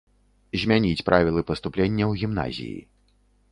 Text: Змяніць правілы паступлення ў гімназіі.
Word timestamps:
Змяніць 0.61 1.05
правілы 1.09 1.45
паступлення 1.51 2.03
ў 2.11 2.25
гімназіі. 2.25 2.79